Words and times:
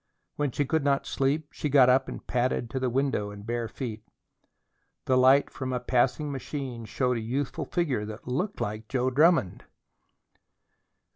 When 0.35 0.49
she 0.49 0.65
could 0.65 0.83
not 0.83 1.05
sleep, 1.05 1.49
she 1.51 1.69
got 1.69 1.87
up 1.87 2.07
and 2.07 2.25
padded 2.25 2.71
to 2.71 2.79
the 2.79 2.89
window 2.89 3.29
in 3.29 3.43
bare 3.43 3.67
feet. 3.67 4.03
The 5.05 5.15
light 5.15 5.51
from 5.51 5.71
a 5.71 5.79
passing 5.79 6.31
machine 6.31 6.85
showed 6.85 7.17
a 7.17 7.21
youthful 7.21 7.65
figure 7.65 8.03
that 8.05 8.27
looked 8.27 8.59
like 8.59 8.87
Joe 8.87 9.11
Drummond. 9.11 9.63